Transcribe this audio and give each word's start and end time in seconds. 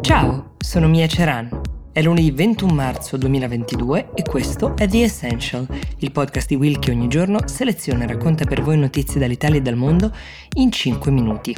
Ciao, 0.00 0.54
sono 0.58 0.88
Mia 0.88 1.06
Ceran. 1.06 1.60
È 1.92 2.00
lunedì 2.02 2.30
21 2.30 2.72
marzo 2.72 3.16
2022 3.16 4.10
e 4.14 4.22
questo 4.22 4.74
è 4.76 4.88
The 4.88 5.02
Essential, 5.02 5.66
il 5.98 6.10
podcast 6.10 6.48
di 6.48 6.54
Will 6.54 6.78
che 6.78 6.90
ogni 6.90 7.06
giorno 7.06 7.46
seleziona 7.46 8.04
e 8.04 8.06
racconta 8.06 8.44
per 8.44 8.62
voi 8.62 8.78
notizie 8.78 9.20
dall'Italia 9.20 9.58
e 9.58 9.62
dal 9.62 9.76
mondo 9.76 10.10
in 10.54 10.72
5 10.72 11.10
minuti. 11.10 11.54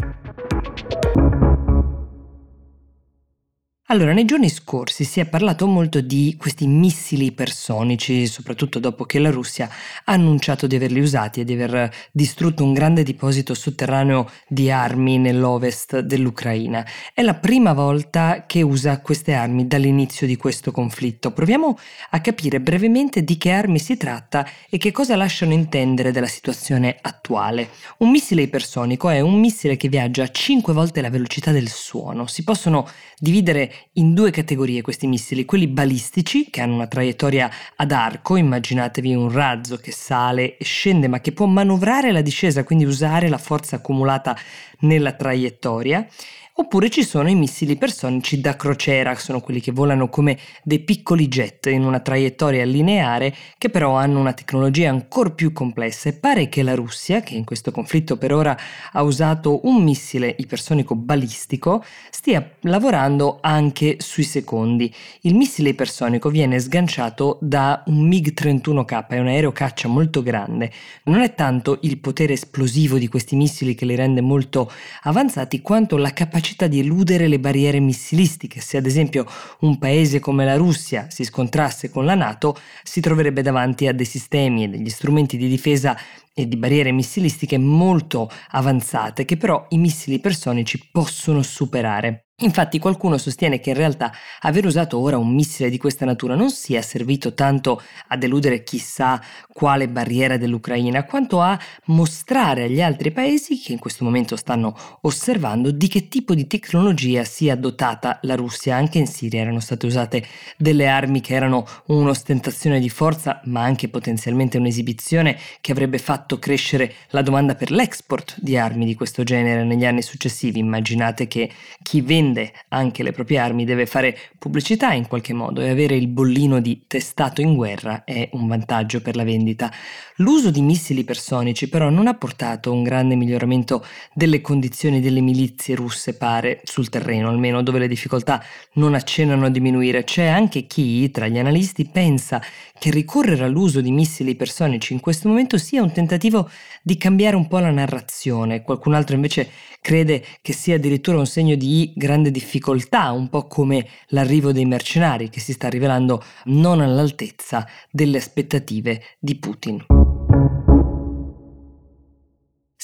Allora, 3.93 4.15
nei 4.15 4.24
giorni 4.24 4.49
scorsi 4.49 5.04
si 5.04 5.21
è 5.21 5.27
parlato 5.27 5.67
molto 5.67 6.01
di 6.01 6.35
questi 6.38 6.67
missili 6.67 7.27
ipersonici, 7.27 8.27
soprattutto 8.27 8.79
dopo 8.79 9.04
che 9.04 9.19
la 9.19 9.29
Russia 9.29 9.69
ha 10.04 10.13
annunciato 10.15 10.67
di 10.67 10.77
averli 10.77 10.99
usati 10.99 11.41
e 11.41 11.45
di 11.45 11.53
aver 11.53 11.92
distrutto 12.10 12.65
un 12.65 12.73
grande 12.73 13.03
deposito 13.03 13.53
sotterraneo 13.53 14.31
di 14.49 14.71
armi 14.71 15.19
nell'ovest 15.19 15.99
dell'Ucraina. 15.99 16.86
È 17.12 17.20
la 17.20 17.34
prima 17.34 17.74
volta 17.74 18.47
che 18.47 18.62
usa 18.62 18.98
queste 19.02 19.34
armi 19.34 19.66
dall'inizio 19.66 20.27
di 20.27 20.36
questo 20.36 20.72
conflitto. 20.72 21.30
Proviamo 21.30 21.78
a 22.12 22.20
capire 22.22 22.62
brevemente 22.62 23.22
di 23.22 23.36
che 23.36 23.50
armi 23.50 23.78
si 23.78 23.98
tratta 23.98 24.48
e 24.70 24.78
che 24.78 24.91
cosa 24.91 25.16
lasciano 25.16 25.52
intendere 25.52 26.12
della 26.12 26.27
situazione 26.28 26.97
attuale. 26.98 27.69
Un 27.98 28.09
missile 28.09 28.41
ipersonico 28.41 29.11
è 29.11 29.20
un 29.20 29.38
missile 29.38 29.77
che 29.77 29.91
viaggia 29.91 30.22
a 30.22 30.30
5 30.30 30.72
volte 30.72 31.02
la 31.02 31.11
velocità 31.11 31.52
del 31.52 31.69
suono. 31.69 32.27
Si 32.27 32.42
possono 32.42 32.88
dividere 33.19 33.80
in 33.95 34.14
due 34.14 34.30
categorie 34.30 34.82
questi 34.82 35.06
missili, 35.06 35.45
quelli 35.45 35.66
balistici 35.66 36.50
che 36.50 36.60
hanno 36.60 36.74
una 36.74 36.86
traiettoria 36.86 37.50
ad 37.77 37.92
arco, 37.92 38.36
immaginatevi 38.36 39.14
un 39.14 39.30
razzo 39.30 39.77
che 39.77 39.92
sale 39.92 40.56
e 40.56 40.64
scende 40.64 41.08
ma 41.08 41.20
che 41.20 41.32
può 41.32 41.46
manovrare 41.46 42.12
la 42.12 42.22
discesa, 42.22 42.64
quindi 42.64 42.84
usare 42.84 43.28
la 43.28 43.38
forza 43.38 43.77
accumulata 43.77 44.36
nella 44.80 45.12
traiettoria 45.12 46.06
Oppure 46.55 46.91
ci 46.91 47.02
sono 47.02 47.30
i 47.30 47.34
missili 47.34 47.73
ipersonici 47.73 48.39
da 48.39 48.56
crociera, 48.56 49.14
sono 49.14 49.41
quelli 49.41 49.58
che 49.58 49.72
volano 49.72 50.11
come 50.11 50.39
dei 50.62 50.81
piccoli 50.81 51.27
jet 51.27 51.64
in 51.67 51.83
una 51.83 52.00
traiettoria 52.00 52.62
lineare 52.67 53.34
che 53.56 53.70
però 53.70 53.94
hanno 53.97 54.20
una 54.20 54.34
tecnologia 54.34 54.91
ancora 54.91 55.31
più 55.31 55.55
complessa 55.55 56.11
e 56.11 56.12
pare 56.12 56.50
che 56.50 56.62
la 56.62 56.75
Russia, 56.75 57.20
che 57.22 57.36
in 57.36 57.44
questo 57.44 57.70
conflitto 57.70 58.19
per 58.19 58.34
ora 58.34 58.55
ha 58.92 59.03
usato 59.03 59.61
un 59.67 59.83
missile 59.83 60.34
ipersonico 60.39 60.94
balistico, 60.94 61.83
stia 62.11 62.47
lavorando 62.61 63.39
anche 63.41 63.97
sui 64.00 64.25
secondi. 64.25 64.94
Il 65.22 65.34
missile 65.34 65.70
ipersonico 65.70 66.28
viene 66.28 66.59
sganciato 66.59 67.39
da 67.41 67.83
un 67.87 68.06
MiG-31K, 68.06 69.06
è 69.06 69.19
un 69.19 69.28
aereo 69.28 69.53
caccia 69.53 69.89
molto 69.89 70.22
grande. 70.22 70.70
Non 71.05 71.22
è 71.22 71.34
tanto 71.34 71.78
il 71.81 71.97
potere 71.97 72.34
esplosivo 72.34 72.98
di 72.98 73.09
questi 73.09 73.37
missili 73.37 73.75
che 73.75 73.87
li 73.87 73.94
rende 73.94 74.20
molto 74.20 74.70
avanzati 75.05 75.62
quanto 75.62 75.97
la 75.97 76.12
capacità 76.12 76.41
capacità 76.42 76.66
di 76.66 76.80
eludere 76.80 77.28
le 77.28 77.38
barriere 77.38 77.78
missilistiche. 77.78 78.60
Se 78.60 78.76
ad 78.76 78.84
esempio 78.84 79.24
un 79.60 79.78
paese 79.78 80.18
come 80.18 80.44
la 80.44 80.56
Russia 80.56 81.06
si 81.08 81.22
scontrasse 81.22 81.88
con 81.88 82.04
la 82.04 82.16
Nato, 82.16 82.58
si 82.82 83.00
troverebbe 83.00 83.42
davanti 83.42 83.86
a 83.86 83.94
dei 83.94 84.04
sistemi 84.04 84.64
e 84.64 84.68
degli 84.68 84.90
strumenti 84.90 85.36
di 85.36 85.48
difesa 85.48 85.96
e 86.34 86.48
di 86.48 86.56
barriere 86.56 86.90
missilistiche 86.90 87.58
molto 87.58 88.28
avanzate 88.50 89.24
che 89.24 89.36
però 89.36 89.66
i 89.68 89.78
missili 89.78 90.16
ipersonici 90.16 90.88
possono 90.90 91.42
superare. 91.42 92.31
Infatti 92.42 92.80
qualcuno 92.80 93.18
sostiene 93.18 93.60
che 93.60 93.70
in 93.70 93.76
realtà 93.76 94.12
aver 94.40 94.66
usato 94.66 94.98
ora 94.98 95.16
un 95.16 95.32
missile 95.32 95.70
di 95.70 95.78
questa 95.78 96.04
natura 96.04 96.34
non 96.34 96.50
sia 96.50 96.82
servito 96.82 97.34
tanto 97.34 97.80
a 98.08 98.16
deludere 98.16 98.64
chissà 98.64 99.22
quale 99.52 99.88
barriera 99.88 100.36
dell'Ucraina, 100.36 101.04
quanto 101.04 101.40
a 101.40 101.56
mostrare 101.86 102.64
agli 102.64 102.82
altri 102.82 103.12
paesi 103.12 103.60
che 103.60 103.70
in 103.72 103.78
questo 103.78 104.02
momento 104.02 104.34
stanno 104.34 104.76
osservando 105.02 105.70
di 105.70 105.86
che 105.86 106.08
tipo 106.08 106.34
di 106.34 106.48
tecnologia 106.48 107.22
sia 107.22 107.54
dotata 107.54 108.18
la 108.22 108.34
Russia. 108.34 108.74
Anche 108.74 108.98
in 108.98 109.06
Siria 109.06 109.42
erano 109.42 109.60
state 109.60 109.86
usate 109.86 110.26
delle 110.56 110.88
armi 110.88 111.20
che 111.20 111.34
erano 111.34 111.64
un'ostentazione 111.86 112.81
di 112.81 112.88
forza, 112.88 113.41
ma 113.44 113.62
anche 113.62 113.88
potenzialmente 113.88 114.58
un'esibizione 114.58 115.38
che 115.60 115.70
avrebbe 115.70 115.98
fatto 115.98 116.41
crescere 116.41 116.92
la 117.10 117.22
domanda 117.22 117.54
per 117.54 117.70
l'export 117.70 118.34
di 118.41 118.56
armi 118.56 118.84
di 118.84 118.97
questo 118.97 119.22
genere 119.22 119.62
negli 119.62 119.84
anni 119.84 120.02
successivi. 120.02 120.58
Immaginate 120.58 121.28
che 121.28 121.48
chi 121.82 122.00
vende 122.00 122.31
vende 122.32 122.53
anche 122.69 123.03
le 123.03 123.12
proprie 123.12 123.38
armi 123.38 123.65
deve 123.65 123.87
fare 123.87 124.16
pubblicità 124.38 124.93
in 124.93 125.06
qualche 125.06 125.34
modo 125.34 125.60
e 125.60 125.69
avere 125.69 125.94
il 125.94 126.09
bollino 126.09 126.60
di 126.60 126.84
testato 126.87 127.41
in 127.43 127.54
guerra 127.54 128.04
è 128.04 128.28
un 128.32 128.48
vantaggio 128.48 129.00
per 129.03 129.15
la 129.15 129.25
vendita. 129.25 129.70
L'uso 130.16 130.50
di 130.50 130.62
missili 130.62 131.00
ipersonici 131.00 131.69
però 131.69 131.91
non 131.91 132.06
ha 132.06 132.15
portato 132.15 132.72
un 132.72 132.82
grande 132.82 133.15
miglioramento 133.15 133.84
delle 134.15 134.41
condizioni 134.41 135.00
delle 135.00 135.20
milizie 135.20 135.75
russe, 135.75 136.15
pare, 136.15 136.60
sul 136.65 136.88
terreno 136.88 137.28
almeno, 137.28 137.62
dove 137.62 137.78
le 137.78 137.88
difficoltà 137.88 138.43
non 138.75 138.94
accennano 138.94 139.47
a 139.47 139.50
diminuire. 139.50 140.04
C'è 140.04 140.26
anche 140.26 140.66
chi, 140.66 141.10
tra 141.10 141.28
gli 141.28 141.38
analisti, 141.38 141.87
pensa 141.87 142.41
che 142.78 142.91
ricorrere 142.91 143.44
all'uso 143.44 143.81
di 143.81 143.93
missili 143.93 144.31
ipersonici 144.31 144.93
in 144.93 145.00
questo 145.00 145.28
momento 145.28 145.59
sia 145.59 145.82
un 145.82 145.93
tentativo 145.93 146.50
di 146.82 146.97
cambiare 146.97 147.37
un 147.37 147.47
po' 147.47 147.59
la 147.59 147.70
narrazione. 147.70 148.62
Qualcun 148.62 148.94
altro 148.94 149.14
invece 149.14 149.49
crede 149.81 150.25
che 150.41 150.53
sia 150.53 150.76
addirittura 150.76 151.19
un 151.19 151.26
segno 151.26 151.56
di 151.56 151.93
grande 151.94 152.22
difficoltà, 152.31 153.10
un 153.10 153.28
po' 153.28 153.47
come 153.47 153.87
l'arrivo 154.09 154.53
dei 154.53 154.65
mercenari 154.65 155.28
che 155.28 155.41
si 155.41 155.53
sta 155.53 155.69
rivelando 155.69 156.22
non 156.44 156.81
all'altezza 156.81 157.66
delle 157.91 158.19
aspettative 158.19 159.03
di 159.19 159.37
Putin. 159.37 159.84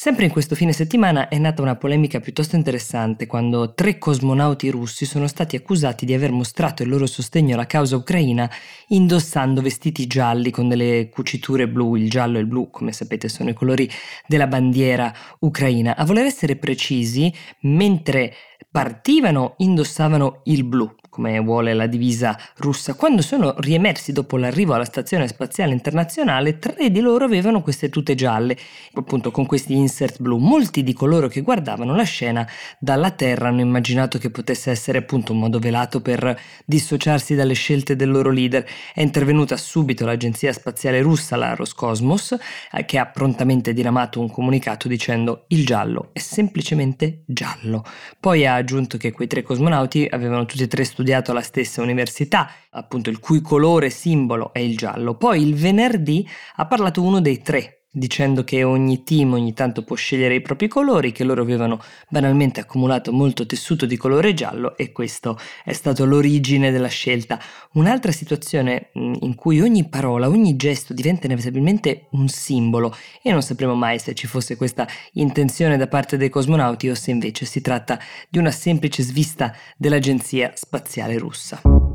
Sempre 0.01 0.27
in 0.27 0.31
questo 0.31 0.55
fine 0.55 0.73
settimana 0.73 1.27
è 1.27 1.39
nata 1.39 1.61
una 1.61 1.75
polemica 1.75 2.21
piuttosto 2.21 2.55
interessante 2.55 3.27
quando 3.27 3.75
tre 3.75 3.99
cosmonauti 3.99 4.71
russi 4.71 5.05
sono 5.05 5.27
stati 5.27 5.57
accusati 5.57 6.07
di 6.07 6.15
aver 6.15 6.31
mostrato 6.31 6.85
il 6.85 6.89
loro 6.89 7.05
sostegno 7.05 7.55
alla 7.55 7.67
causa 7.67 7.97
ucraina 7.97 8.49
indossando 8.91 9.61
vestiti 9.61 10.07
gialli 10.07 10.53
con 10.53 10.69
delle 10.69 11.09
cuciture 11.09 11.67
blu, 11.67 11.97
il 11.97 12.09
giallo 12.09 12.39
e 12.39 12.43
il 12.43 12.47
blu 12.47 12.71
come 12.71 12.93
sapete 12.93 13.29
sono 13.29 13.51
i 13.51 13.55
colori 13.55 13.91
della 14.29 14.47
bandiera 14.47 15.13
ucraina. 15.41 15.97
A 15.97 16.05
voler 16.05 16.27
essere 16.27 16.55
precisi, 16.55 17.35
mentre 17.63 18.33
partivano 18.71 19.55
indossavano 19.59 20.41
il 20.45 20.65
blu, 20.65 20.95
come 21.19 21.41
vuole 21.41 21.75
la 21.75 21.89
divisa 21.89 22.39
russa. 22.59 22.95
Quando 22.95 23.23
sono 23.23 23.57
riemersi 23.59 24.13
dopo 24.13 24.37
l'arrivo 24.37 24.75
alla 24.75 24.85
Stazione 24.85 25.27
Spaziale 25.27 25.73
Internazionale, 25.73 26.61
tre 26.61 26.91
di 26.91 27.01
loro 27.01 27.25
avevano 27.25 27.61
queste 27.61 27.89
tute 27.89 28.15
gialle, 28.15 28.57
appunto 28.95 29.33
con 29.33 29.45
questi 29.45 29.75
insert 29.75 30.21
blu. 30.21 30.37
Molti 30.39 30.85
di 30.85 30.93
coloro 30.93 31.27
che 31.27 31.41
guardavano 31.41 31.97
la 31.97 32.05
scena 32.05 32.49
dalla 32.79 33.11
Terra 33.11 33.49
hanno 33.49 33.63
immaginato 33.63 34.19
che 34.19 34.31
potesse 34.31 34.71
essere 34.71 34.99
appunto 34.99 35.33
un 35.33 35.41
modo 35.41 35.59
velato 35.59 36.01
per 36.01 36.41
dissociarsi 36.65 37.35
dalle 37.35 37.55
scelte 37.55 37.97
del 37.97 38.13
loro 38.13 38.31
leader. 38.31 38.65
È 38.95 39.03
intervenuta 39.03 39.57
subito 39.57 40.05
l'agenzia 40.05 40.53
spaziale 40.53 41.03
russa, 41.03 41.35
la 41.35 41.57
Roscosmos, 41.57 42.37
eh, 42.71 42.85
che 42.85 42.97
ha 42.97 43.07
prontamente 43.07 43.73
diramato 43.73 44.21
un 44.21 44.31
comunicato 44.31 44.87
dicendo 44.87 45.47
il 45.49 45.67
giallo 45.67 46.11
è 46.13 46.21
semplicemente 46.21 47.25
giallo. 47.27 47.85
Poi 48.21 48.47
ha 48.47 48.55
aggiunto 48.55 48.97
che 48.99 49.11
quei 49.11 49.27
tre 49.27 49.43
cosmonauti 49.43 50.07
avevano 50.09 50.47
tutti 50.47 50.63
e 50.63 50.69
tre 50.69 50.85
studiato 50.85 51.07
alla 51.13 51.43
stessa 51.43 51.83
università, 51.83 52.51
appunto 52.71 53.11
il 53.11 53.19
cui 53.19 53.41
colore 53.41 53.91
simbolo 53.91 54.53
è 54.53 54.59
il 54.59 54.77
giallo. 54.77 55.17
Poi 55.17 55.43
il 55.43 55.55
venerdì 55.55 56.29
ha 56.57 56.67
parlato 56.67 57.03
uno 57.03 57.21
dei 57.21 57.41
tre 57.43 57.78
dicendo 57.91 58.45
che 58.45 58.63
ogni 58.65 59.03
team 59.03 59.33
ogni 59.33 59.55
tanto 59.55 59.83
può 59.83 59.97
scegliere 59.97 60.35
i 60.35 60.43
propri 60.43 60.69
colori, 60.69 61.13
che 61.13 61.25
loro 61.25 61.43
avevano 61.43 61.83
banalmente 62.09 62.61
accumulato 62.61 63.13
molto 63.13 63.47
tessuto 63.47 63.87
di 63.87 63.97
colore 63.97 64.35
giallo 64.35 64.77
e 64.77 64.93
questo 64.93 65.39
è 65.65 65.73
stato 65.73 66.05
l'origine 66.05 66.71
della 66.71 66.89
scelta. 66.89 67.41
Un'altra 67.73 68.13
situazione 68.13 68.91
mm, 68.99 69.15
in 69.21 69.35
cui 69.35 69.61
ogni 69.61 69.89
parola, 69.89 70.29
ogni 70.29 70.57
gesto 70.57 70.93
diventa 70.93 71.27
inevitabilmente 71.27 72.07
un 72.11 72.29
simbolo 72.29 72.95
e 73.23 73.33
non 73.33 73.43
sapremo 73.43 73.75
mai 73.75 73.99
se 73.99 74.15
ci 74.15 74.27
fosse 74.27 74.57
questa 74.57 74.87
intenzione 75.13 75.77
da 75.77 75.89
parte 75.89 76.17
dei 76.17 76.29
cosmonauti 76.29 76.89
o 76.89 76.95
se 76.95 77.11
invece 77.11 77.47
si 77.47 77.61
tratta 77.61 77.99
di 78.29 78.39
una 78.39 78.51
semplice 78.51 79.03
svista 79.03 79.55
dell'agenzia 79.77 80.53
spaziale 80.55 81.19
russa. 81.19 81.88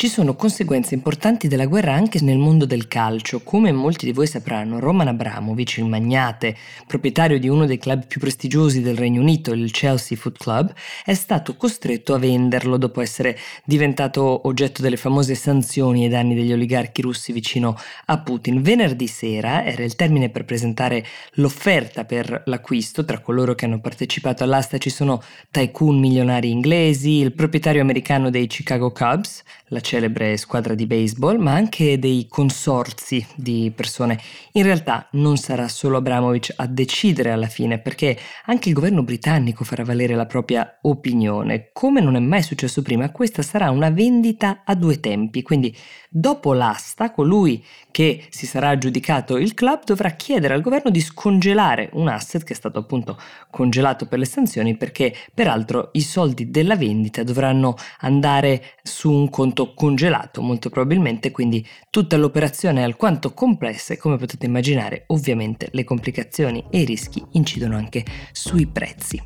Ci 0.00 0.08
sono 0.08 0.34
conseguenze 0.34 0.94
importanti 0.94 1.46
della 1.46 1.66
guerra 1.66 1.92
anche 1.92 2.22
nel 2.22 2.38
mondo 2.38 2.64
del 2.64 2.88
calcio. 2.88 3.42
Come 3.42 3.70
molti 3.70 4.06
di 4.06 4.12
voi 4.12 4.26
sapranno, 4.26 4.78
Roman 4.78 5.08
Abramovic, 5.08 5.76
il 5.76 5.84
magnate, 5.84 6.56
proprietario 6.86 7.38
di 7.38 7.50
uno 7.50 7.66
dei 7.66 7.76
club 7.76 8.06
più 8.06 8.18
prestigiosi 8.18 8.80
del 8.80 8.96
Regno 8.96 9.20
Unito, 9.20 9.52
il 9.52 9.70
Chelsea 9.70 10.16
Foot 10.16 10.38
Club, 10.38 10.72
è 11.04 11.12
stato 11.12 11.54
costretto 11.54 12.14
a 12.14 12.18
venderlo 12.18 12.78
dopo 12.78 13.02
essere 13.02 13.36
diventato 13.62 14.46
oggetto 14.48 14.80
delle 14.80 14.96
famose 14.96 15.34
sanzioni 15.34 16.04
ai 16.04 16.08
danni 16.08 16.34
degli 16.34 16.54
oligarchi 16.54 17.02
russi 17.02 17.30
vicino 17.30 17.76
a 18.06 18.18
Putin. 18.20 18.62
Venerdì 18.62 19.06
sera 19.06 19.66
era 19.66 19.84
il 19.84 19.96
termine 19.96 20.30
per 20.30 20.46
presentare 20.46 21.04
l'offerta 21.32 22.06
per 22.06 22.44
l'acquisto. 22.46 23.04
Tra 23.04 23.18
coloro 23.18 23.54
che 23.54 23.66
hanno 23.66 23.80
partecipato 23.80 24.44
all'asta 24.44 24.78
ci 24.78 24.88
sono 24.88 25.22
tycoon 25.50 25.98
milionari 25.98 26.50
inglesi, 26.50 27.18
il 27.18 27.34
proprietario 27.34 27.82
americano 27.82 28.30
dei 28.30 28.46
Chicago 28.46 28.92
Cubs, 28.92 29.42
la 29.66 29.80
celebre 29.90 30.36
squadra 30.36 30.74
di 30.74 30.86
baseball, 30.86 31.38
ma 31.38 31.52
anche 31.52 31.98
dei 31.98 32.28
consorzi 32.28 33.26
di 33.34 33.72
persone. 33.74 34.20
In 34.52 34.62
realtà 34.62 35.08
non 35.12 35.36
sarà 35.36 35.66
solo 35.66 35.96
Abramovich 35.96 36.52
a 36.54 36.66
decidere 36.68 37.32
alla 37.32 37.48
fine, 37.48 37.80
perché 37.80 38.16
anche 38.44 38.68
il 38.68 38.74
governo 38.76 39.02
britannico 39.02 39.64
farà 39.64 39.82
valere 39.82 40.14
la 40.14 40.26
propria 40.26 40.78
opinione. 40.82 41.70
Come 41.72 42.00
non 42.00 42.14
è 42.14 42.20
mai 42.20 42.44
successo 42.44 42.82
prima, 42.82 43.10
questa 43.10 43.42
sarà 43.42 43.70
una 43.70 43.90
vendita 43.90 44.62
a 44.64 44.76
due 44.76 45.00
tempi, 45.00 45.42
quindi 45.42 45.76
dopo 46.08 46.52
l'asta, 46.52 47.10
colui 47.10 47.64
che 47.90 48.26
si 48.30 48.46
sarà 48.46 48.68
aggiudicato 48.68 49.36
il 49.36 49.54
club 49.54 49.84
dovrà 49.84 50.10
chiedere 50.10 50.54
al 50.54 50.60
governo 50.60 50.90
di 50.90 51.00
scongelare 51.00 51.90
un 51.94 52.08
asset 52.08 52.44
che 52.44 52.52
è 52.52 52.56
stato 52.56 52.78
appunto 52.78 53.18
congelato 53.50 54.06
per 54.06 54.18
le 54.18 54.24
sanzioni 54.24 54.76
perché 54.76 55.14
peraltro 55.34 55.90
i 55.92 56.00
soldi 56.00 56.50
della 56.50 56.76
vendita 56.76 57.22
dovranno 57.22 57.76
andare 58.00 58.76
su 58.82 59.10
un 59.10 59.28
conto 59.28 59.74
congelato 59.80 60.42
molto 60.42 60.68
probabilmente, 60.68 61.30
quindi 61.30 61.66
tutta 61.88 62.18
l'operazione 62.18 62.80
è 62.80 62.82
alquanto 62.82 63.32
complessa 63.32 63.94
e 63.94 63.96
come 63.96 64.18
potete 64.18 64.44
immaginare 64.44 65.04
ovviamente 65.06 65.70
le 65.72 65.84
complicazioni 65.84 66.62
e 66.68 66.80
i 66.80 66.84
rischi 66.84 67.24
incidono 67.30 67.76
anche 67.76 68.04
sui 68.30 68.66
prezzi. 68.66 69.22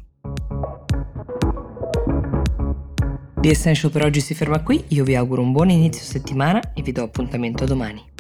The 3.40 3.50
Essential 3.50 3.90
per 3.90 4.04
oggi 4.04 4.20
si 4.20 4.34
ferma 4.34 4.62
qui, 4.62 4.84
io 4.90 5.02
vi 5.02 5.16
auguro 5.16 5.42
un 5.42 5.50
buon 5.50 5.70
inizio 5.70 6.04
settimana 6.04 6.72
e 6.72 6.82
vi 6.82 6.92
do 6.92 7.02
appuntamento 7.02 7.64
domani. 7.64 8.13